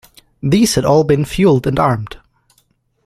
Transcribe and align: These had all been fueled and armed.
These 0.41 0.73
had 0.73 0.83
all 0.83 1.03
been 1.03 1.25
fueled 1.25 1.67
and 1.67 1.77
armed. 1.77 2.17